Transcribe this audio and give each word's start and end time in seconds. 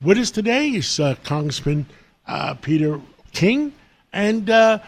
With 0.00 0.18
us 0.18 0.30
today 0.30 0.68
is 0.68 1.00
uh, 1.00 1.16
Congressman 1.24 1.84
uh, 2.28 2.54
Peter 2.54 3.00
King, 3.32 3.72
and 4.12 4.48
uh, 4.48 4.78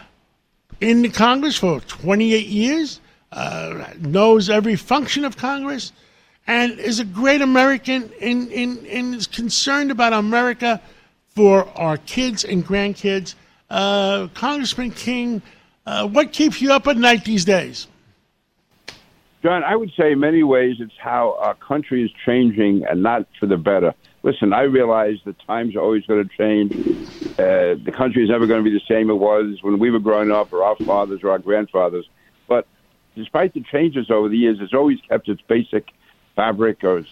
in 0.79 1.01
the 1.01 1.09
Congress 1.09 1.57
for 1.57 1.81
28 1.81 2.47
years, 2.47 3.01
uh, 3.33 3.87
knows 3.99 4.49
every 4.49 4.77
function 4.77 5.25
of 5.25 5.35
Congress, 5.35 5.91
and 6.47 6.79
is 6.79 7.01
a 7.01 7.03
great 7.03 7.41
American 7.41 8.09
and, 8.21 8.49
and, 8.53 8.87
is 8.87 9.27
concerned 9.27 9.91
about 9.91 10.13
America 10.13 10.79
for 11.35 11.67
our 11.77 11.97
kids 11.97 12.45
and 12.45 12.65
grandkids. 12.65 13.35
Uh, 13.69 14.29
Congressman 14.33 14.91
King, 14.91 15.41
uh, 15.85 16.07
what 16.07 16.31
keeps 16.31 16.61
you 16.61 16.71
up 16.71 16.87
at 16.87 16.95
night 16.95 17.25
these 17.25 17.43
days? 17.43 17.87
John, 19.41 19.63
I 19.63 19.75
would 19.75 19.91
say 19.99 20.11
in 20.11 20.19
many 20.19 20.43
ways 20.43 20.75
it's 20.79 20.93
how 21.01 21.35
our 21.39 21.55
country 21.55 22.03
is 22.03 22.11
changing 22.25 22.83
and 22.87 23.01
not 23.01 23.25
for 23.39 23.47
the 23.47 23.57
better. 23.57 23.93
Listen, 24.21 24.53
I 24.53 24.61
realize 24.61 25.15
the 25.25 25.35
times 25.47 25.75
are 25.75 25.79
always 25.79 26.05
going 26.05 26.23
to 26.23 26.37
change. 26.37 26.71
Uh, 27.39 27.73
the 27.83 27.91
country 27.95 28.23
is 28.23 28.29
never 28.29 28.45
going 28.45 28.63
to 28.63 28.69
be 28.69 28.77
the 28.77 28.85
same 28.87 29.09
it 29.09 29.15
was 29.15 29.57
when 29.63 29.79
we 29.79 29.89
were 29.89 29.99
growing 29.99 30.31
up, 30.31 30.53
or 30.53 30.63
our 30.63 30.75
fathers 30.85 31.21
or 31.23 31.31
our 31.31 31.39
grandfathers. 31.39 32.07
But 32.47 32.67
despite 33.15 33.55
the 33.55 33.63
changes 33.71 34.11
over 34.11 34.29
the 34.29 34.37
years, 34.37 34.57
it's 34.61 34.75
always 34.75 34.99
kept 35.09 35.27
its 35.27 35.41
basic 35.47 35.87
fabric 36.35 36.83
or 36.83 36.99
its 36.99 37.09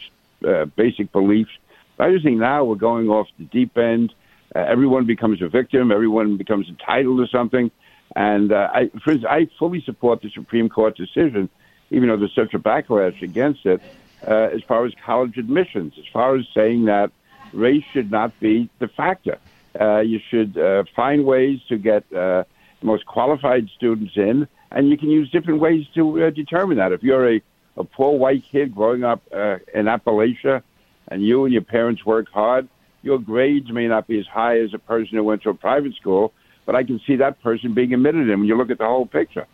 uh, 0.48 0.66
basic 0.66 1.12
beliefs. 1.12 1.52
I 1.98 2.12
just 2.12 2.24
think 2.24 2.38
now 2.38 2.64
we're 2.64 2.76
going 2.76 3.10
off 3.10 3.28
the 3.40 3.46
deep 3.46 3.76
end. 3.76 4.14
Uh, 4.56 4.60
everyone 4.60 5.06
becomes 5.08 5.42
a 5.42 5.50
victim. 5.50 5.92
Everyone 5.92 6.38
becomes 6.38 6.70
entitled 6.70 7.20
to 7.20 7.28
something. 7.36 7.72
And 8.16 8.52
uh, 8.52 8.70
I, 8.72 8.90
for 9.04 9.12
instance, 9.12 9.26
I 9.30 9.48
fully 9.58 9.82
support 9.84 10.22
the 10.22 10.30
Supreme 10.30 10.70
Court 10.70 10.96
decision 10.96 11.50
even 11.92 12.10
though 12.10 12.18
there's 12.18 12.36
such 12.36 12.54
a 12.54 12.60
backlash 12.60 13.22
against 13.22 13.66
it, 13.66 13.82
uh, 14.28 14.50
as 14.54 14.62
far 14.64 14.86
as 14.86 14.94
college 15.06 15.38
admissions, 15.38 15.94
as 15.98 16.06
far 16.12 16.36
as 16.36 16.46
saying 16.54 16.86
that 16.86 17.12
race 17.54 17.84
should 17.94 18.12
not 18.12 18.38
be 18.40 18.70
the 18.80 18.88
factor. 18.88 19.38
Uh, 19.80 20.00
you 20.00 20.20
should 20.30 20.58
uh, 20.58 20.84
find 20.96 21.26
ways 21.26 21.60
to 21.70 21.78
get 21.78 22.04
uh, 22.14 22.44
the 22.80 22.86
most 22.86 23.06
qualified 23.06 23.70
students 23.76 24.14
in, 24.16 24.48
and 24.72 24.90
you 24.90 24.98
can 24.98 25.10
use 25.10 25.30
different 25.32 25.60
ways 25.60 25.86
to 25.96 26.26
uh, 26.26 26.30
determine 26.30 26.78
that. 26.78 26.92
If 26.92 27.04
you're 27.04 27.36
a, 27.36 27.42
a 27.78 27.84
poor 27.84 28.18
white 28.18 28.44
kid 28.52 28.76
growing 28.76 29.04
up 29.04 29.22
uh, 29.34 29.58
in 29.74 29.86
Appalachia, 29.86 30.64
and 31.08 31.24
you 31.26 31.46
and 31.46 31.54
your 31.54 31.64
parents 31.64 32.06
work 32.06 32.28
hard, 32.30 32.68
your 33.02 33.20
grades 33.20 33.72
may 33.72 33.88
not 33.88 34.08
be 34.08 34.20
as 34.20 34.28
high 34.28 34.60
as 34.60 34.74
a 34.74 34.80
person 34.80 35.18
who 35.18 35.24
went 35.24 35.44
to 35.44 35.50
a 35.50 35.54
private 35.54 35.96
school, 35.96 36.34
but 36.66 36.76
I 36.76 36.84
can 36.84 37.00
see 37.08 37.16
that 37.16 37.42
person 37.42 37.74
being 37.74 37.94
admitted 37.94 38.30
in 38.30 38.40
when 38.40 38.48
you 38.48 38.58
look 38.58 38.70
at 38.70 38.78
the 38.78 38.86
whole 38.86 39.06
picture. 39.06 39.48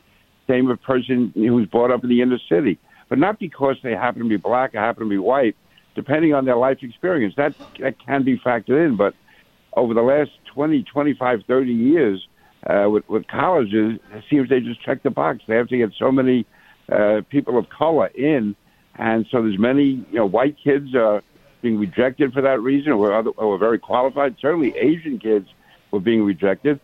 Same 0.48 0.68
with 0.68 0.80
a 0.80 0.84
person 0.84 1.32
who's 1.36 1.68
brought 1.68 1.92
up 1.92 2.04
in 2.04 2.10
the 2.10 2.22
inner 2.22 2.40
city, 2.50 2.78
but 3.10 3.18
not 3.18 3.40
because 3.40 3.78
they 3.84 3.92
happen 3.92 4.22
to 4.24 4.30
be 4.30 4.38
black 4.38 4.76
or 4.76 4.80
happen 4.80 5.04
to 5.04 5.10
be 5.10 5.18
white. 5.18 5.56
Depending 5.96 6.34
on 6.34 6.46
their 6.46 6.58
life 6.58 6.80
experience, 6.82 7.36
that 7.38 7.56
that 7.80 7.96
can 8.06 8.24
be 8.24 8.38
factored 8.38 8.86
in. 8.86 8.98
But 8.98 9.14
over 9.73 9.94
the 9.94 10.02
last 10.02 10.32
20, 10.54 10.84
25, 10.84 11.44
30 11.48 11.73
years, 11.73 12.28
uh, 12.68 12.90
with, 12.90 13.08
with 13.08 13.28
colleges, 13.28 14.00
it 14.12 14.23
seems 14.30 14.50
they 14.50 14.60
just 14.60 14.82
check 14.84 15.04
the 15.04 15.10
box. 15.10 15.40
They 15.48 15.56
have 15.56 15.68
to 15.70 15.78
get 15.78 15.92
so 15.98 16.12
many 16.12 16.46
uh, 16.92 17.22
people 17.30 17.58
of 17.58 17.70
color 17.70 18.08
in, 18.08 18.56
and 18.96 19.26
so 19.32 19.42
there's 19.42 19.60
many 19.60 20.06
you 20.12 20.18
know 20.18 20.26
white 20.26 20.58
kids 20.64 20.96
are 20.96 21.22
being 21.62 21.80
rejected 21.80 22.34
for 22.34 22.42
that 22.42 22.62
reason, 22.62 22.92
or, 22.94 23.14
other, 23.14 23.32
or 23.32 23.58
very 23.58 23.80
qualified. 23.80 24.36
Certainly, 24.40 24.76
Asian 24.78 25.20
kids 25.20 25.48
were 25.92 26.00
being 26.00 26.23
rejected. 26.23 26.80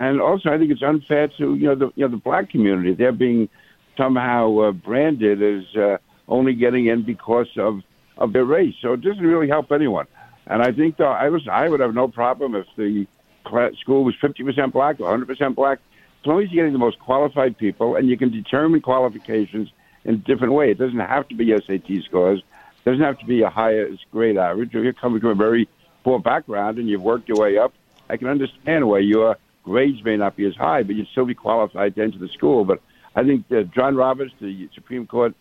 And 0.00 0.20
also, 0.20 0.50
I 0.50 0.58
think 0.58 0.70
it's 0.70 0.82
unfair 0.82 1.28
to 1.38 1.54
you 1.54 1.66
know 1.66 1.74
the 1.74 1.92
you 1.94 2.04
know 2.04 2.08
the 2.08 2.22
black 2.22 2.50
community. 2.50 2.94
They're 2.94 3.12
being 3.12 3.48
somehow 3.96 4.58
uh, 4.58 4.72
branded 4.72 5.42
as 5.42 5.76
uh, 5.76 5.98
only 6.28 6.54
getting 6.54 6.86
in 6.86 7.04
because 7.04 7.48
of 7.56 7.80
of 8.16 8.32
their 8.32 8.44
race. 8.44 8.74
So 8.80 8.92
it 8.92 9.00
doesn't 9.02 9.24
really 9.24 9.48
help 9.48 9.72
anyone. 9.72 10.06
And 10.46 10.62
I 10.62 10.72
think 10.72 10.96
though 10.96 11.06
I 11.06 11.28
was 11.28 11.46
I 11.50 11.68
would 11.68 11.80
have 11.80 11.94
no 11.94 12.08
problem 12.08 12.54
if 12.54 12.66
the 12.76 13.06
class, 13.44 13.72
school 13.80 14.04
was 14.04 14.14
50% 14.22 14.72
black 14.72 15.00
or 15.00 15.16
100% 15.16 15.54
black, 15.54 15.78
as 16.20 16.26
long 16.26 16.42
as 16.42 16.50
you're 16.50 16.64
getting 16.64 16.72
the 16.72 16.78
most 16.78 16.98
qualified 16.98 17.56
people 17.58 17.96
and 17.96 18.08
you 18.08 18.16
can 18.16 18.30
determine 18.30 18.80
qualifications 18.80 19.70
in 20.04 20.14
a 20.14 20.18
different 20.18 20.52
way. 20.52 20.70
It 20.70 20.78
doesn't 20.78 20.98
have 20.98 21.28
to 21.28 21.34
be 21.34 21.54
SAT 21.56 22.04
scores. 22.04 22.40
It 22.40 22.90
doesn't 22.90 23.04
have 23.04 23.18
to 23.18 23.26
be 23.26 23.42
a 23.42 23.50
highest 23.50 24.04
grade 24.10 24.36
average. 24.36 24.74
If 24.74 24.82
you're 24.82 24.92
coming 24.92 25.20
from 25.20 25.30
a 25.30 25.34
very 25.34 25.68
poor 26.02 26.18
background 26.18 26.78
and 26.78 26.88
you've 26.88 27.02
worked 27.02 27.28
your 27.28 27.38
way 27.38 27.58
up, 27.58 27.72
I 28.08 28.16
can 28.16 28.28
understand 28.28 28.86
why 28.86 28.98
you're 28.98 29.36
grades 29.64 30.04
may 30.04 30.16
not 30.16 30.36
be 30.36 30.46
as 30.46 30.54
high, 30.54 30.82
but 30.82 30.94
you'd 30.94 31.08
still 31.08 31.24
be 31.24 31.34
qualified 31.34 31.94
to 31.96 32.02
enter 32.02 32.18
the 32.18 32.28
school. 32.28 32.64
But 32.64 32.80
I 33.16 33.24
think 33.24 33.48
that 33.48 33.72
John 33.72 33.96
Roberts, 33.96 34.32
the 34.40 34.68
Supreme 34.74 35.06
Court, 35.06 35.34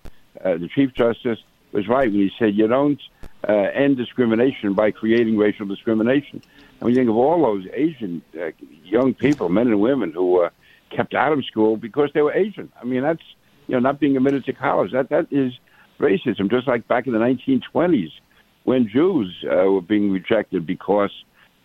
uh, 0.43 0.57
the 0.57 0.69
Chief 0.73 0.93
Justice, 0.93 1.39
was 1.71 1.87
right 1.87 2.09
when 2.09 2.21
he 2.21 2.31
said 2.39 2.55
you 2.55 2.67
don't 2.67 3.01
uh, 3.47 3.51
end 3.51 3.97
discrimination 3.97 4.73
by 4.73 4.91
creating 4.91 5.37
racial 5.37 5.65
discrimination. 5.65 6.41
And 6.79 6.87
we 6.87 6.95
think 6.95 7.09
of 7.09 7.15
all 7.15 7.41
those 7.41 7.65
Asian 7.73 8.21
uh, 8.39 8.51
young 8.83 9.13
people, 9.13 9.49
men 9.49 9.67
and 9.67 9.81
women, 9.81 10.11
who 10.11 10.31
were 10.31 10.51
kept 10.89 11.13
out 11.13 11.33
of 11.33 11.43
school 11.45 11.77
because 11.77 12.09
they 12.13 12.21
were 12.21 12.33
Asian. 12.33 12.71
I 12.79 12.85
mean, 12.85 13.01
that's 13.01 13.23
you 13.67 13.73
know 13.73 13.79
not 13.79 13.99
being 13.99 14.15
admitted 14.15 14.45
to 14.45 14.53
college. 14.53 14.91
That 14.91 15.09
that 15.09 15.27
is 15.31 15.53
racism. 15.99 16.49
Just 16.49 16.67
like 16.67 16.87
back 16.87 17.07
in 17.07 17.13
the 17.13 17.19
1920s 17.19 18.11
when 18.63 18.87
Jews 18.87 19.43
uh, 19.43 19.69
were 19.71 19.81
being 19.81 20.11
rejected 20.11 20.65
because 20.65 21.11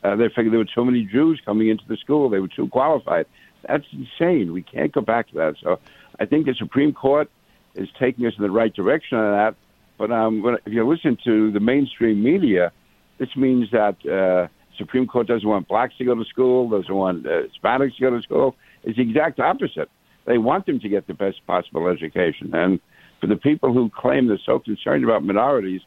uh, 0.04 0.16
they 0.16 0.28
figured 0.28 0.52
there 0.52 0.58
were 0.58 0.64
too 0.64 0.84
many 0.84 1.04
Jews 1.04 1.40
coming 1.44 1.68
into 1.68 1.84
the 1.88 1.96
school. 1.96 2.28
They 2.28 2.38
were 2.38 2.48
too 2.48 2.68
qualified. 2.68 3.26
That's 3.66 3.84
insane. 3.92 4.52
We 4.52 4.62
can't 4.62 4.92
go 4.92 5.00
back 5.00 5.28
to 5.30 5.34
that. 5.36 5.56
So 5.62 5.80
I 6.20 6.26
think 6.26 6.46
the 6.46 6.54
Supreme 6.54 6.92
Court 6.92 7.30
is 7.74 7.88
taking 7.98 8.26
us 8.26 8.34
in 8.36 8.42
the 8.42 8.50
right 8.50 8.72
direction 8.72 9.18
on 9.18 9.32
that. 9.32 9.54
But 9.98 10.12
um, 10.12 10.58
if 10.64 10.72
you 10.72 10.86
listen 10.88 11.18
to 11.24 11.50
the 11.50 11.60
mainstream 11.60 12.22
media, 12.22 12.72
this 13.18 13.34
means 13.36 13.70
that 13.72 13.96
uh, 14.06 14.46
Supreme 14.76 15.06
Court 15.06 15.26
doesn't 15.26 15.48
want 15.48 15.66
blacks 15.66 15.94
to 15.98 16.04
go 16.04 16.14
to 16.14 16.24
school, 16.24 16.70
doesn't 16.70 16.94
want 16.94 17.26
uh, 17.26 17.42
Hispanics 17.42 17.96
to 17.96 18.00
go 18.00 18.10
to 18.10 18.22
school. 18.22 18.56
It's 18.84 18.96
the 18.96 19.02
exact 19.02 19.40
opposite. 19.40 19.90
They 20.24 20.38
want 20.38 20.66
them 20.66 20.78
to 20.80 20.88
get 20.88 21.08
the 21.08 21.14
best 21.14 21.44
possible 21.46 21.88
education. 21.88 22.54
And 22.54 22.80
for 23.20 23.26
the 23.26 23.36
people 23.36 23.72
who 23.72 23.90
claim 23.90 24.28
they're 24.28 24.38
so 24.46 24.60
concerned 24.60 25.02
about 25.02 25.24
minorities, 25.24 25.80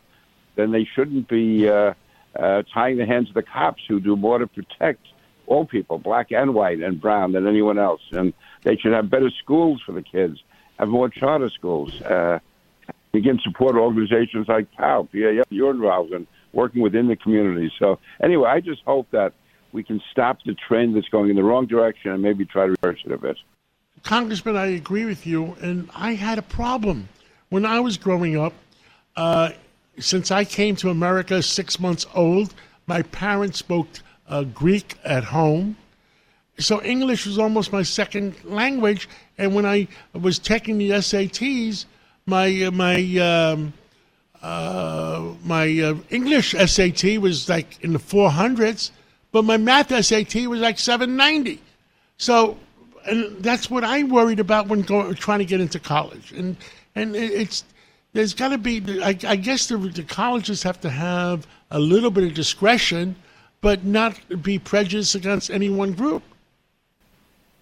then 0.56 0.72
they 0.72 0.86
shouldn't 0.94 1.30
be 1.30 1.70
uh, 1.70 1.94
uh, 2.38 2.64
tying 2.74 2.98
the 2.98 3.06
hands 3.06 3.30
of 3.30 3.36
the 3.36 3.44
cops 3.44 3.82
who 3.88 4.00
do 4.00 4.16
more 4.16 4.40
to 4.40 4.48
protect 4.48 5.06
all 5.48 5.66
people, 5.66 5.98
black 5.98 6.32
and 6.32 6.54
white 6.54 6.80
and 6.80 7.02
brown, 7.02 7.34
than 7.34 7.48
anyone 7.48 7.78
else. 7.78 8.02
And 8.12 8.34
they 8.64 8.78
should 8.78 8.94
have 8.94 9.10
better 9.10 9.30
schools 9.44 9.82
for 9.86 9.92
the 9.92 10.02
kids, 10.02 10.42
have 10.80 10.88
more 10.88 11.10
charter 11.10 11.50
schools. 11.50 12.02
Uh, 12.02 12.40
begin 13.12 13.40
support 13.44 13.76
organizations 13.76 14.48
like 14.48 14.72
POW, 14.72 15.08
PAF, 15.14 15.44
you're 15.50 15.72
involved 15.72 16.14
in 16.14 16.26
working 16.54 16.82
within 16.82 17.08
the 17.08 17.16
community. 17.16 17.72
So 17.78 18.00
anyway, 18.24 18.50
I 18.50 18.62
just 18.62 18.82
hope 18.84 19.08
that 19.12 19.34
we 19.72 19.84
can 19.84 20.02
stop 20.12 20.40
the 20.46 20.54
trend 20.54 20.96
that's 20.96 21.10
going 21.10 21.30
in 21.30 21.36
the 21.36 21.44
wrong 21.44 21.66
direction 21.66 22.12
and 22.12 22.22
maybe 22.22 22.46
try 22.46 22.68
to 22.68 22.76
reverse 22.82 23.02
it 23.06 23.12
a 23.12 23.18
bit. 23.18 23.38
Congressman, 24.04 24.58
I 24.58 24.68
agree 24.68 25.06
with 25.06 25.28
you, 25.28 25.56
and 25.62 25.90
I 25.96 26.14
had 26.14 26.38
a 26.40 26.42
problem 26.42 27.10
when 27.50 27.66
I 27.66 27.80
was 27.80 27.98
growing 27.98 28.38
up. 28.38 28.54
Uh, 29.16 29.52
since 30.00 30.32
I 30.32 30.44
came 30.46 30.76
to 30.78 30.90
America 30.90 31.42
six 31.42 31.80
months 31.80 32.06
old, 32.14 32.54
my 32.88 33.02
parents 33.02 33.60
spoke 33.60 33.88
uh, 34.28 34.44
Greek 34.44 34.98
at 35.04 35.24
home. 35.24 35.78
So 36.58 36.82
English 36.82 37.26
was 37.26 37.38
almost 37.38 37.72
my 37.72 37.84
second 37.84 38.36
language. 38.44 39.10
And 39.38 39.56
when 39.56 39.66
I 39.66 39.88
was 40.14 40.40
taking 40.40 40.78
the 40.78 40.92
SATs, 40.92 41.86
my 42.26 42.64
uh, 42.64 42.72
my 42.72 42.98
um, 43.18 43.74
uh, 44.42 45.34
my 45.44 45.80
uh, 45.80 45.96
English 46.10 46.52
SAT 46.52 47.18
was 47.20 47.48
like 47.50 47.84
in 47.84 47.94
the 47.94 48.00
400s, 48.00 48.92
but 49.32 49.44
my 49.44 49.58
math 49.58 49.90
SAT 50.06 50.48
was 50.48 50.60
like 50.60 50.80
790. 50.80 51.62
So, 52.18 52.58
and 53.06 53.44
that's 53.44 53.70
what 53.70 53.84
I 53.84 54.04
worried 54.04 54.40
about 54.40 54.68
when 54.68 54.82
going, 54.82 55.14
trying 55.16 55.40
to 55.40 55.46
get 55.46 55.62
into 55.62 55.80
college. 55.80 56.32
And 56.32 56.58
and 56.96 57.16
it's 57.16 57.64
there's 58.14 58.34
got 58.34 58.50
to 58.50 58.58
be. 58.58 59.02
I, 59.02 59.18
I 59.28 59.36
guess 59.36 59.68
the, 59.68 59.78
the, 59.78 60.04
colleges 60.04 60.64
have 60.64 60.82
to 60.82 60.90
have 60.90 61.48
a 61.70 61.80
little 61.80 62.12
bit 62.12 62.24
of 62.26 62.34
discretion, 62.34 63.16
but 63.62 63.86
not 63.86 64.20
be 64.42 64.60
prejudiced 64.60 65.16
against 65.16 65.50
any 65.50 65.70
one 65.70 65.94
group. 65.94 66.24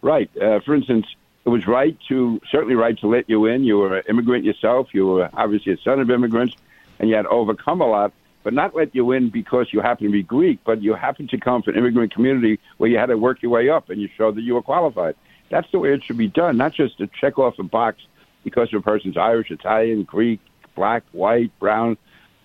Right. 0.02 0.30
Uh, 0.38 0.60
for 0.62 0.74
instance, 0.74 1.06
it 1.46 1.50
was 1.50 1.68
right 1.68 1.98
to 2.08 2.42
certainly 2.52 2.76
right 2.76 2.98
to 3.00 3.08
let 3.08 3.30
you 3.30 3.46
in. 3.46 3.64
You 3.64 3.78
were 3.78 3.98
an 3.98 4.04
immigrant 4.10 4.46
yourself. 4.46 4.88
You 4.94 5.08
were 5.08 5.30
obviously 5.34 5.74
a 5.74 5.78
son 5.78 6.00
of 6.00 6.10
immigrants, 6.10 6.56
and 7.00 7.10
you 7.10 7.16
had 7.16 7.26
overcome 7.28 7.82
a 7.82 7.88
lot. 7.88 8.14
But 8.42 8.54
not 8.54 8.74
let 8.74 8.96
you 8.96 9.12
in 9.12 9.30
because 9.30 9.68
you 9.74 9.82
happen 9.82 10.06
to 10.06 10.12
be 10.12 10.24
Greek, 10.24 10.60
but 10.66 10.82
you 10.82 10.94
happen 10.94 11.28
to 11.28 11.38
come 11.38 11.62
from 11.62 11.74
an 11.74 11.80
immigrant 11.80 12.14
community 12.14 12.60
where 12.78 12.90
you 12.90 12.98
had 12.98 13.08
to 13.08 13.18
work 13.18 13.42
your 13.42 13.52
way 13.52 13.70
up, 13.70 13.90
and 13.90 14.02
you 14.02 14.08
showed 14.18 14.36
that 14.36 14.42
you 14.42 14.56
were 14.56 14.62
qualified. 14.62 15.16
That's 15.50 15.70
the 15.72 15.80
way 15.80 15.94
it 15.94 16.04
should 16.04 16.18
be 16.18 16.30
done, 16.30 16.56
not 16.56 16.74
just 16.74 16.98
to 17.00 17.10
check 17.20 17.38
off 17.38 17.60
a 17.60 17.64
box 17.64 18.02
because 18.44 18.70
a 18.74 18.82
person's 18.82 19.18
Irish, 19.18 19.52
Italian, 19.52 20.04
Greek, 20.04 20.40
black, 20.76 21.04
white, 21.12 21.52
brown, 21.60 21.98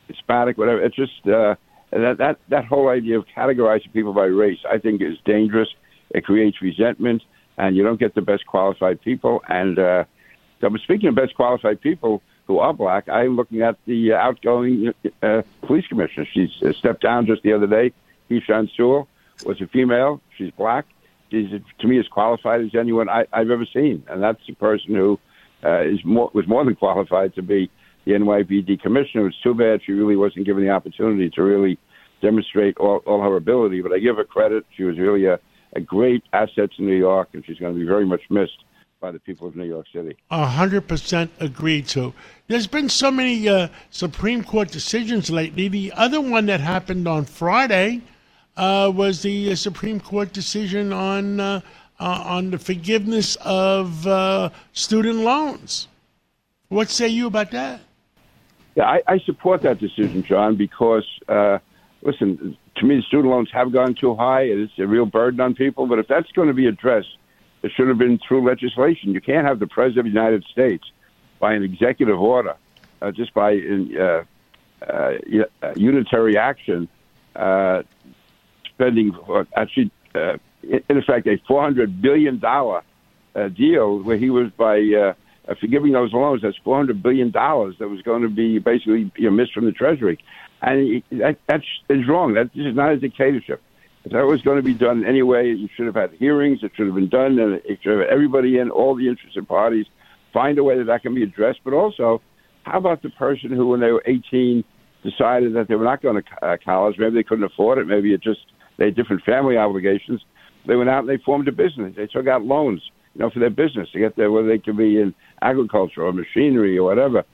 Hispanic, 0.09 0.59
whatever. 0.59 0.83
It's 0.83 0.97
just 0.97 1.27
uh, 1.27 1.55
that 1.91 2.19
that 2.19 2.39
that 2.49 2.65
whole 2.65 2.89
idea 2.89 3.19
of 3.19 3.27
categorizing 3.37 3.93
people 3.93 4.13
by 4.13 4.25
race, 4.25 4.59
I 4.71 4.79
think, 4.79 5.01
is 5.01 5.17
dangerous. 5.25 5.69
It 6.11 6.25
creates 6.25 6.61
resentment, 6.61 7.23
and 7.57 7.77
you 7.77 7.83
don't 7.83 7.99
get 7.99 8.15
the 8.15 8.23
best 8.23 8.47
qualified 8.47 9.01
people. 9.01 9.43
And 9.49 9.79
uh, 9.79 10.05
so, 10.61 10.75
speaking 10.83 11.09
of 11.09 11.15
best 11.15 11.35
qualified 11.35 11.81
people 11.81 12.23
who 12.47 12.59
are 12.59 12.73
black, 12.73 13.09
I'm 13.09 13.37
looking 13.37 13.63
at 13.63 13.77
the 13.87 14.13
uh, 14.13 14.17
outgoing 14.17 14.93
uh, 15.23 15.43
police 15.63 15.87
commissioner. 15.87 16.27
She 16.33 16.53
uh, 16.65 16.73
stepped 16.73 17.03
down 17.03 17.27
just 17.27 17.43
the 17.43 17.53
other 17.53 17.67
day. 17.67 17.93
Keechant 18.31 18.71
Sewell 18.77 19.09
was 19.45 19.61
a 19.61 19.67
female. 19.67 20.21
She's 20.37 20.51
black. 20.53 20.87
She's 21.31 21.51
to 21.79 21.87
me 21.87 21.99
as 21.99 22.07
qualified 22.09 22.61
as 22.61 22.75
anyone 22.75 23.09
I, 23.09 23.27
I've 23.33 23.51
ever 23.51 23.67
seen, 23.67 24.05
and 24.09 24.23
that's 24.23 24.41
the 24.47 24.55
person 24.55 24.95
who 24.95 25.19
uh, 25.65 25.83
is 25.83 26.05
more 26.05 26.31
was 26.35 26.47
more 26.47 26.65
than 26.65 26.75
qualified 26.77 27.35
to 27.35 27.43
be 27.43 27.71
the 28.05 28.13
NYPD 28.13 28.81
commissioner. 28.81 29.29
It's 29.29 29.41
too 29.43 29.55
bad 29.55 29.81
she 29.85 29.93
really 29.93 30.17
wasn't 30.17 30.47
given 30.47 30.65
the 30.65 30.71
opportunity 30.71 31.31
to 31.31 31.43
really 31.43 31.79
demonstrate 32.21 32.77
all, 32.79 32.99
all 33.07 33.23
her 33.23 33.37
ability. 33.37 33.81
But 33.83 33.93
I 33.93 33.99
give 33.99 34.17
her 34.17 34.25
credit. 34.25 34.65
She 34.77 34.85
was 34.85 34.99
really 34.99 35.27
a, 35.27 35.39
a 35.75 35.81
great 35.81 36.23
asset 36.33 36.71
to 36.77 36.83
New 36.83 36.97
York, 36.97 37.31
and 37.33 37.45
she's 37.47 37.59
going 37.59 37.75
to 37.75 37.79
be 37.79 37.87
very 37.87 38.05
much 38.05 38.23
missed 38.31 38.65
by 39.01 39.11
the 39.11 39.19
people 39.19 39.47
of 39.47 39.55
New 39.55 39.65
York 39.65 39.87
City. 39.93 40.17
A 40.31 40.47
hundred 40.47 40.89
percent 40.89 41.31
agreed 41.41 41.87
to. 41.89 42.15
There's 42.49 42.67
been 42.67 42.89
so 42.89 43.11
many 43.11 43.49
uh, 43.49 43.69
Supreme 43.91 44.43
Court 44.43 44.71
decisions 44.71 45.31
lately. 45.31 45.69
The 45.69 45.93
other 45.95 46.21
one 46.21 46.47
that 46.47 46.61
happened 46.61 47.07
on 47.07 47.25
Friday 47.25 48.01
uh, 48.57 48.91
was 48.95 49.23
the 49.23 49.53
uh, 49.53 49.57
Supreme 49.57 50.01
Court 50.01 50.33
decision 50.33 50.93
on 50.93 51.41
uh, 51.41 51.61
uh, 52.01 52.25
on 52.27 52.51
the 52.51 52.59
forgiveness 52.59 53.37
of 53.43 54.07
uh, 54.07 54.51
student 54.73 55.19
loans. 55.19 55.89
What 56.69 56.89
say 56.89 57.09
you 57.09 57.27
about 57.27 57.51
that? 57.53 57.81
Yeah, 58.75 58.85
I, 58.85 59.03
I 59.07 59.19
support 59.21 59.63
that 59.63 59.79
decision, 59.79 60.23
John, 60.25 60.57
because 60.57 61.07
listen, 62.03 62.57
to 62.77 62.85
me, 62.85 63.03
student 63.07 63.29
loans 63.29 63.51
have 63.53 63.73
gone 63.73 63.95
too 63.95 64.15
high. 64.15 64.43
It's 64.43 64.73
a 64.79 64.87
real 64.87 65.07
burden 65.07 65.41
on 65.41 65.55
people. 65.55 65.87
But 65.87 65.99
if 65.99 66.09
that's 66.09 66.31
going 66.33 66.49
to 66.49 66.55
be 66.55 66.67
addressed, 66.67 67.17
it 67.63 67.73
should 67.77 67.89
have 67.89 67.99
been 67.99 68.19
through 68.27 68.47
legislation. 68.47 69.13
You 69.13 69.21
can't 69.21 69.47
have 69.47 69.59
the 69.59 69.67
President 69.67 70.07
of 70.07 70.13
the 70.13 70.21
United 70.21 70.45
States, 70.53 70.85
by 71.39 71.55
an 71.55 71.63
executive 71.63 72.21
order, 72.21 72.57
uh, 73.01 73.11
just 73.11 73.33
by 73.35 73.57
uh, 73.57 74.25
uh, 74.87 75.13
unitary 75.77 76.37
action, 76.37 76.89
uh, 77.37 77.83
spending 78.67 79.17
uh, 79.29 79.45
actually, 79.57 79.91
uh, 80.15 80.37
in 80.89 80.97
effect, 80.99 81.27
a 81.27 81.39
$400 81.51 82.01
billion 82.01 82.43
uh, 82.45 83.49
deal 83.49 84.03
where 84.03 84.17
he 84.17 84.31
was 84.31 84.51
by 84.57 84.79
uh, 84.79 85.15
uh, 85.49 85.55
forgiving 85.61 85.93
those 85.93 86.13
loans. 86.13 86.43
That's 86.43 86.59
$400 86.65 87.03
billion 87.03 87.31
that 87.33 87.89
was 87.89 88.03
going 88.03 88.23
to 88.23 88.29
be 88.29 88.59
basically 88.59 89.11
you 89.17 89.31
know, 89.31 89.31
missed 89.31 89.53
from 89.53 89.65
the 89.65 89.73
Treasury 89.73 90.19
and 90.65 91.03
that, 91.13 91.39
that's 91.47 91.65
is 91.89 92.09
wrong. 92.09 92.35
That 92.35 92.51
this 92.55 92.67
is 92.67 92.75
not 92.75 92.91
a 92.91 92.97
dictatorship. 92.97 93.63
If 94.05 94.13
that 94.13 94.23
was 94.27 94.43
going 94.43 94.57
to 94.57 94.63
be 94.63 94.75
done 94.75 95.05
anyway, 95.05 95.49
you 95.49 95.69
should 95.75 95.87
have 95.87 95.95
had 95.95 96.13
hearings. 96.13 96.61
It 96.63 96.73
should 96.75 96.87
have 96.87 96.95
been 96.95 97.09
done, 97.09 97.39
and 97.39 97.55
it 97.65 97.79
should 97.83 97.99
have 97.99 98.09
everybody 98.09 98.59
in, 98.59 98.71
all 98.71 98.95
the 98.95 99.09
interested 99.09 99.49
parties, 99.49 99.87
find 100.33 100.59
a 100.59 100.65
way 100.65 100.77
that 100.77 100.85
that 100.85 101.03
can 101.03 101.15
be 101.15 101.23
addressed. 101.23 101.61
But 101.65 101.73
also, 101.73 102.21
how 102.65 102.79
about 102.79 103.03
the 103.03 103.11
person 103.11 103.51
who, 103.51 103.69
when 103.69 103.81
they 103.81 103.93
were 103.93 104.03
18, 104.05 104.63
decided 105.03 105.55
that 105.55 105.69
they 105.69 105.75
were 105.75 105.85
not 105.85 106.03
going 106.03 106.23
to 106.23 106.47
uh, 106.47 106.57
college? 106.63 106.97
Maybe 106.99 107.15
they 107.15 107.23
couldn't 107.23 107.45
afford 107.45 107.79
it. 107.79 107.87
Maybe 107.87 108.13
it 108.13 108.23
just 108.23 108.41
they 108.77 108.87
had 108.87 108.97
different 108.97 109.25
family 109.25 109.57
obligations. 109.57 110.23
They 110.67 110.77
went 110.77 110.91
out 110.91 111.01
and 111.01 111.09
they 111.09 111.23
formed 111.23 111.49
a 111.49 111.53
business. 111.53 111.95
They 111.97 112.07
took 112.07 112.27
out 112.27 112.45
loans, 112.45 112.83
you 113.15 113.21
know, 113.21 113.31
for 113.31 113.39
their 113.39 113.51
business 113.51 113.89
to 113.93 113.99
get 113.99 114.17
there, 114.17 114.31
whether 114.31 114.49
they 114.49 114.59
could 114.59 114.77
be 114.77 115.01
in 115.01 115.15
agriculture 115.43 116.03
or 116.03 116.13
machinery 116.13 116.79
or 116.79 116.85
whatever. 116.85 117.25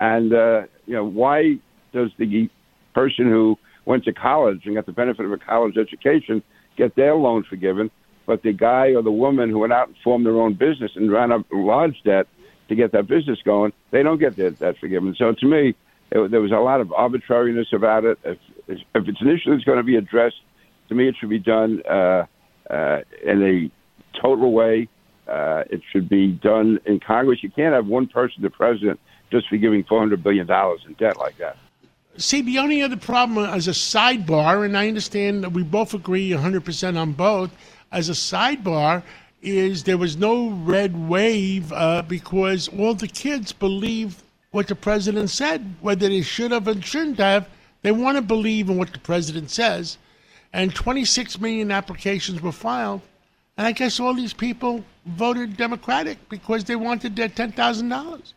And 0.00 0.32
uh, 0.32 0.62
you 0.86 0.94
know, 0.94 1.04
why 1.04 1.56
does 1.92 2.10
the 2.18 2.48
person 2.94 3.26
who 3.26 3.56
went 3.84 4.04
to 4.04 4.12
college 4.12 4.62
and 4.64 4.74
got 4.74 4.86
the 4.86 4.92
benefit 4.92 5.24
of 5.24 5.32
a 5.32 5.38
college 5.38 5.76
education 5.76 6.42
get 6.76 6.96
their 6.96 7.14
loan 7.14 7.44
forgiven, 7.48 7.90
but 8.26 8.42
the 8.42 8.52
guy 8.52 8.94
or 8.94 9.02
the 9.02 9.10
woman 9.10 9.50
who 9.50 9.58
went 9.58 9.72
out 9.72 9.88
and 9.88 9.96
formed 10.02 10.24
their 10.24 10.40
own 10.40 10.54
business 10.54 10.92
and 10.94 11.10
ran 11.10 11.32
up 11.32 11.44
large 11.52 11.96
debt 12.04 12.26
to 12.68 12.74
get 12.74 12.92
that 12.92 13.08
business 13.08 13.38
going, 13.44 13.72
they 13.90 14.02
don't 14.02 14.18
get 14.18 14.36
that, 14.36 14.58
that 14.60 14.78
forgiven. 14.78 15.14
So 15.18 15.34
to 15.38 15.46
me, 15.46 15.74
it, 16.12 16.30
there 16.30 16.40
was 16.40 16.52
a 16.52 16.56
lot 16.56 16.80
of 16.80 16.92
arbitrariness 16.92 17.68
about 17.72 18.04
it. 18.04 18.18
If, 18.24 18.38
if 18.68 19.08
it's 19.08 19.20
an 19.20 19.28
issue 19.28 19.50
that's 19.50 19.64
going 19.64 19.78
to 19.78 19.84
be 19.84 19.96
addressed, 19.96 20.36
to 20.88 20.94
me, 20.94 21.08
it 21.08 21.16
should 21.18 21.28
be 21.28 21.38
done 21.38 21.82
uh, 21.86 22.26
uh, 22.70 23.00
in 23.24 23.42
a 23.42 24.18
total 24.20 24.52
way. 24.52 24.88
Uh, 25.28 25.64
it 25.70 25.80
should 25.92 26.08
be 26.08 26.28
done 26.28 26.80
in 26.86 26.98
Congress. 26.98 27.42
You 27.42 27.50
can't 27.50 27.74
have 27.74 27.86
one 27.86 28.06
person, 28.06 28.42
the 28.42 28.50
president, 28.50 28.98
just 29.30 29.48
forgiving 29.48 29.84
$400 29.84 30.22
billion 30.22 30.50
in 30.50 30.92
debt 30.94 31.18
like 31.18 31.38
that. 31.38 31.56
See, 32.16 32.42
the 32.42 32.58
only 32.58 32.82
other 32.82 32.96
problem 32.96 33.44
as 33.44 33.68
a 33.68 33.72
sidebar, 33.72 34.64
and 34.64 34.76
I 34.76 34.88
understand 34.88 35.44
that 35.44 35.52
we 35.52 35.62
both 35.62 35.94
agree 35.94 36.30
100% 36.30 36.98
on 36.98 37.12
both, 37.12 37.50
as 37.92 38.08
a 38.08 38.12
sidebar, 38.12 39.02
is 39.40 39.84
there 39.84 39.96
was 39.96 40.16
no 40.16 40.50
red 40.50 41.08
wave 41.08 41.72
uh, 41.72 42.02
because 42.02 42.68
all 42.68 42.94
the 42.94 43.08
kids 43.08 43.52
believe 43.52 44.22
what 44.50 44.66
the 44.66 44.74
president 44.74 45.30
said, 45.30 45.74
whether 45.80 46.08
they 46.08 46.22
should 46.22 46.50
have 46.50 46.66
and 46.66 46.84
shouldn't 46.84 47.18
have. 47.18 47.48
They 47.82 47.92
want 47.92 48.16
to 48.16 48.22
believe 48.22 48.68
in 48.68 48.76
what 48.76 48.92
the 48.92 48.98
president 48.98 49.50
says. 49.50 49.96
And 50.52 50.74
26 50.74 51.40
million 51.40 51.70
applications 51.70 52.40
were 52.42 52.52
filed. 52.52 53.02
And 53.56 53.66
I 53.66 53.72
guess 53.72 54.00
all 54.00 54.14
these 54.14 54.32
people 54.32 54.84
voted 55.06 55.56
Democratic 55.56 56.28
because 56.28 56.64
they 56.64 56.76
wanted 56.76 57.14
their 57.16 57.28
$10,000 57.28 58.32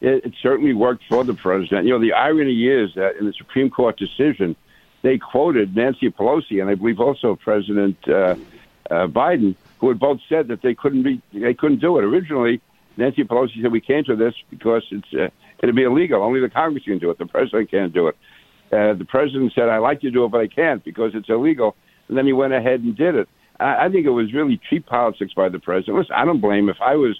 it, 0.00 0.24
it 0.24 0.34
certainly 0.42 0.72
worked 0.72 1.04
for 1.08 1.24
the 1.24 1.34
president. 1.34 1.86
You 1.86 1.92
know, 1.92 2.00
the 2.00 2.12
irony 2.12 2.66
is 2.66 2.94
that 2.94 3.16
in 3.16 3.26
the 3.26 3.32
Supreme 3.32 3.70
Court 3.70 3.98
decision, 3.98 4.56
they 5.02 5.18
quoted 5.18 5.76
Nancy 5.76 6.10
Pelosi 6.10 6.60
and 6.60 6.70
I 6.70 6.74
believe 6.74 7.00
also 7.00 7.36
President 7.36 7.96
uh, 8.08 8.34
uh, 8.90 9.06
Biden, 9.06 9.54
who 9.78 9.88
had 9.88 9.98
both 9.98 10.20
said 10.28 10.48
that 10.48 10.62
they 10.62 10.74
couldn't 10.74 11.02
be 11.02 11.20
they 11.32 11.54
couldn't 11.54 11.80
do 11.80 11.98
it. 11.98 12.04
Originally, 12.04 12.60
Nancy 12.96 13.24
Pelosi 13.24 13.62
said 13.62 13.72
we 13.72 13.80
can't 13.80 14.06
do 14.06 14.16
this 14.16 14.34
because 14.50 14.84
it's 14.90 15.12
uh, 15.14 15.28
it'd 15.62 15.74
be 15.74 15.84
illegal. 15.84 16.22
Only 16.22 16.40
the 16.40 16.50
Congress 16.50 16.84
can 16.84 16.98
do 16.98 17.10
it. 17.10 17.18
The 17.18 17.26
president 17.26 17.70
can't 17.70 17.92
do 17.92 18.08
it. 18.08 18.16
Uh, 18.72 18.94
the 18.94 19.06
president 19.08 19.52
said, 19.54 19.68
"I 19.68 19.78
like 19.78 20.00
to 20.00 20.10
do 20.10 20.24
it, 20.24 20.30
but 20.30 20.40
I 20.40 20.48
can't 20.48 20.82
because 20.84 21.12
it's 21.14 21.28
illegal." 21.28 21.76
And 22.08 22.16
then 22.16 22.26
he 22.26 22.32
went 22.32 22.52
ahead 22.52 22.80
and 22.80 22.96
did 22.96 23.14
it. 23.14 23.28
I, 23.58 23.86
I 23.86 23.88
think 23.90 24.06
it 24.06 24.10
was 24.10 24.32
really 24.32 24.60
cheap 24.68 24.86
politics 24.86 25.32
by 25.34 25.48
the 25.48 25.58
president. 25.58 25.98
Listen, 25.98 26.14
I 26.16 26.24
don't 26.24 26.40
blame 26.40 26.68
if 26.68 26.76
I 26.80 26.96
was 26.96 27.18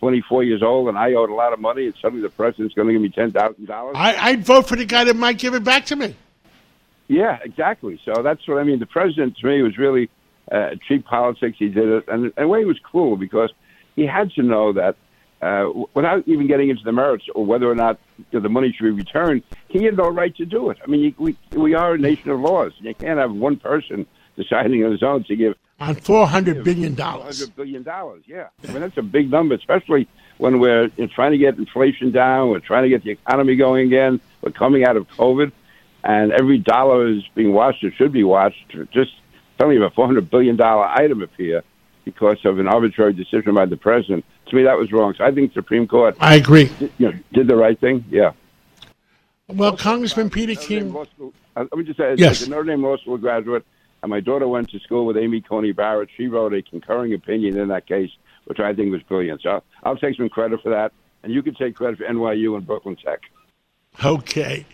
24 0.00 0.44
years 0.44 0.62
old 0.62 0.88
and 0.88 0.98
I 0.98 1.14
owed 1.14 1.30
a 1.30 1.34
lot 1.34 1.52
of 1.52 1.58
money, 1.58 1.86
and 1.86 1.94
suddenly 2.00 2.22
the 2.22 2.30
president's 2.30 2.74
going 2.74 2.88
to 2.88 2.94
give 2.94 3.02
me 3.02 3.10
ten 3.10 3.32
thousand 3.32 3.66
dollars. 3.66 3.94
I'd 3.98 4.44
vote 4.44 4.68
for 4.68 4.76
the 4.76 4.84
guy 4.84 5.04
that 5.04 5.16
might 5.16 5.38
give 5.38 5.54
it 5.54 5.64
back 5.64 5.86
to 5.86 5.96
me. 5.96 6.16
Yeah, 7.08 7.38
exactly. 7.44 8.00
So 8.04 8.22
that's 8.22 8.46
what 8.48 8.58
I 8.58 8.64
mean. 8.64 8.80
The 8.80 8.86
president 8.86 9.36
to 9.38 9.46
me 9.46 9.62
was 9.62 9.78
really 9.78 10.10
uh, 10.50 10.70
cheap 10.88 11.04
politics. 11.04 11.56
He 11.58 11.68
did 11.68 11.88
it, 11.88 12.04
and 12.08 12.32
in 12.36 12.42
a 12.42 12.48
way, 12.48 12.60
he 12.60 12.64
was 12.64 12.80
cool 12.90 13.16
because 13.16 13.52
he 13.94 14.06
had 14.06 14.30
to 14.32 14.42
know 14.42 14.72
that 14.72 14.96
uh, 15.40 15.66
without 15.94 16.26
even 16.26 16.46
getting 16.46 16.70
into 16.70 16.82
the 16.84 16.92
merits 16.92 17.24
or 17.34 17.44
whether 17.44 17.70
or 17.70 17.74
not 17.74 18.00
the 18.32 18.48
money 18.48 18.74
should 18.76 18.84
be 18.84 18.90
returned, 18.90 19.42
he 19.68 19.84
had 19.84 19.96
no 19.96 20.08
right 20.08 20.34
to 20.36 20.44
do 20.44 20.70
it. 20.70 20.78
I 20.82 20.86
mean, 20.86 21.14
we 21.18 21.36
we 21.52 21.74
are 21.74 21.94
a 21.94 21.98
nation 21.98 22.30
of 22.30 22.40
laws. 22.40 22.72
You 22.78 22.94
can't 22.94 23.18
have 23.18 23.32
one 23.32 23.56
person 23.56 24.06
deciding 24.36 24.84
on 24.84 24.92
his 24.92 25.02
own 25.02 25.24
to 25.24 25.36
give 25.36 25.54
on 25.80 25.94
four 25.94 26.26
hundred 26.26 26.64
billion 26.64 26.94
dollars. 26.94 27.38
Hundred 27.38 27.56
billion 27.56 27.82
dollars, 27.82 28.22
yeah. 28.26 28.48
I 28.66 28.72
mean 28.72 28.80
that's 28.80 28.96
a 28.96 29.02
big 29.02 29.30
number, 29.30 29.54
especially 29.54 30.08
when 30.38 30.60
we're 30.60 30.88
trying 31.14 31.32
to 31.32 31.38
get 31.38 31.58
inflation 31.58 32.10
down. 32.12 32.50
We're 32.50 32.60
trying 32.60 32.84
to 32.84 32.88
get 32.88 33.02
the 33.04 33.10
economy 33.10 33.56
going 33.56 33.86
again. 33.86 34.20
We're 34.42 34.52
coming 34.52 34.84
out 34.84 34.96
of 34.96 35.08
COVID, 35.10 35.52
and 36.04 36.32
every 36.32 36.58
dollar 36.58 37.08
is 37.08 37.22
being 37.34 37.52
watched 37.52 37.84
or 37.84 37.90
should 37.92 38.12
be 38.12 38.24
watched. 38.24 38.74
Just 38.92 39.12
suddenly, 39.58 39.84
a 39.84 39.90
four 39.90 40.06
hundred 40.06 40.30
billion 40.30 40.56
dollar 40.56 40.86
item 40.86 41.22
appear 41.22 41.62
because 42.04 42.38
of 42.44 42.58
an 42.58 42.68
arbitrary 42.68 43.12
decision 43.12 43.54
by 43.54 43.66
the 43.66 43.76
president. 43.76 44.24
To 44.46 44.56
me, 44.56 44.62
that 44.62 44.78
was 44.78 44.92
wrong. 44.92 45.14
So 45.18 45.24
I 45.24 45.32
think 45.32 45.52
Supreme 45.52 45.88
Court. 45.88 46.16
I 46.20 46.36
agree. 46.36 46.70
Did, 46.78 46.92
you 46.98 47.10
know, 47.10 47.18
did 47.32 47.48
the 47.48 47.56
right 47.56 47.78
thing. 47.78 48.04
Yeah. 48.10 48.32
Well, 49.48 49.70
also, 49.70 49.82
Congressman 49.82 50.30
Peter 50.30 50.54
King. 50.54 50.90
School, 50.90 51.32
uh, 51.54 51.60
let 51.60 51.72
me 51.72 51.84
just 51.84 51.98
say, 51.98 52.14
yes. 52.16 52.42
as 52.42 52.48
a 52.48 52.50
Notre 52.50 52.64
Dame 52.64 52.82
Law 52.82 52.96
School 52.96 53.16
graduate, 53.16 53.64
and 54.02 54.10
my 54.10 54.20
daughter 54.20 54.48
went 54.48 54.70
to 54.70 54.80
school 54.80 55.06
with 55.06 55.16
Amy 55.16 55.40
Coney 55.40 55.72
Barrett. 55.72 56.08
She 56.16 56.26
wrote 56.26 56.52
a 56.52 56.62
concurring 56.62 57.14
opinion 57.14 57.58
in 57.58 57.68
that 57.68 57.86
case, 57.86 58.10
which 58.46 58.58
I 58.58 58.74
think 58.74 58.90
was 58.92 59.02
brilliant. 59.02 59.42
So 59.42 59.62
I'll 59.84 59.96
take 59.96 60.16
some 60.16 60.28
credit 60.28 60.60
for 60.62 60.70
that. 60.70 60.92
And 61.22 61.32
you 61.32 61.42
can 61.42 61.54
take 61.54 61.76
credit 61.76 61.98
for 61.98 62.04
NYU 62.04 62.56
and 62.56 62.66
Brooklyn 62.66 62.96
Tech. 62.96 63.20
Okay. 64.04 64.66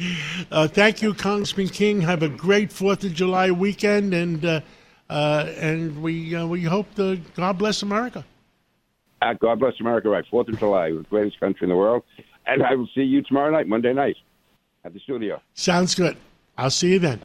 Uh, 0.51 0.67
thank 0.67 1.01
you, 1.01 1.15
Congressman 1.15 1.69
King. 1.69 2.01
Have 2.01 2.23
a 2.23 2.29
great 2.29 2.71
4th 2.71 3.05
of 3.05 3.15
July 3.15 3.51
weekend, 3.51 4.13
and 4.13 4.45
uh, 4.45 4.61
uh, 5.09 5.47
and 5.59 6.03
we 6.03 6.35
uh, 6.35 6.47
we 6.47 6.63
hope 6.63 6.93
the 6.95 7.21
God 7.37 7.59
bless 7.59 7.83
America. 7.83 8.25
Uh, 9.21 9.35
God 9.35 9.61
bless 9.61 9.75
America, 9.79 10.09
right? 10.09 10.25
4th 10.31 10.49
of 10.49 10.59
July, 10.59 10.91
the 10.91 11.07
greatest 11.09 11.39
country 11.39 11.67
in 11.67 11.69
the 11.69 11.77
world. 11.77 12.03
And 12.47 12.65
I 12.65 12.75
will 12.75 12.89
see 12.93 13.03
you 13.03 13.23
tomorrow 13.23 13.53
night, 13.53 13.69
Monday 13.69 13.93
night, 13.93 14.17
at 14.85 14.93
the 14.93 15.01
studio. 15.01 15.41
Sounds 15.55 15.95
good. 15.95 16.17
I'll 16.57 16.71
see 16.71 16.93
you 16.93 16.99
then. 16.99 17.21